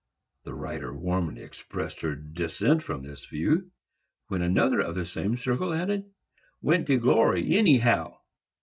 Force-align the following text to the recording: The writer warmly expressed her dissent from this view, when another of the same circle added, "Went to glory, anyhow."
The 0.45 0.55
writer 0.55 0.91
warmly 0.91 1.43
expressed 1.43 2.01
her 2.01 2.15
dissent 2.15 2.81
from 2.81 3.03
this 3.03 3.25
view, 3.27 3.69
when 4.29 4.41
another 4.41 4.79
of 4.81 4.95
the 4.95 5.05
same 5.05 5.37
circle 5.37 5.71
added, 5.75 6.09
"Went 6.59 6.87
to 6.87 6.97
glory, 6.97 7.55
anyhow." 7.55 8.17